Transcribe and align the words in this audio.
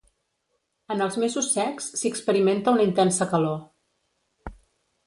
En 0.95 1.03
els 1.07 1.17
mesos 1.23 1.49
secs 1.57 1.91
s'hi 2.01 2.13
experimenta 2.13 2.75
una 2.79 2.89
intensa 2.89 3.31
calor. 3.37 4.55